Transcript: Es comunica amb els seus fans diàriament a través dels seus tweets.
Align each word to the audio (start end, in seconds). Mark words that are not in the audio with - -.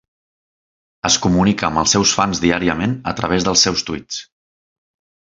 Es 1.09 1.17
comunica 1.25 1.69
amb 1.69 1.83
els 1.83 1.95
seus 1.97 2.15
fans 2.21 2.43
diàriament 2.47 2.99
a 3.15 3.17
través 3.23 3.49
dels 3.49 3.69
seus 3.69 3.89
tweets. 3.91 4.23